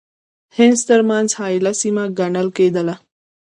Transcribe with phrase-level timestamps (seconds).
[0.57, 2.95] هند ترمنځ حایله سیمه ګڼله کېدله.